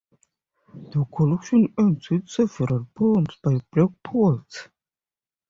The 0.73 1.05
collection 1.15 1.71
ends 1.77 2.09
with 2.09 2.27
several 2.27 2.87
poems 2.95 3.37
by 3.43 3.59
black 3.71 3.89
poets. 4.03 4.67